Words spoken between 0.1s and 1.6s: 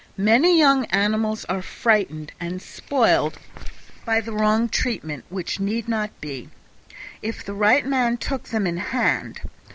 Many young animals